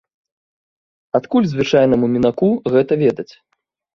[1.19, 3.29] Адкуль звычайнаму мінаку гэта ведаць?